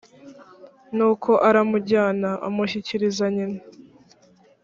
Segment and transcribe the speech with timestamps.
[0.95, 3.59] nuko aramujyana amushyikiriza nyina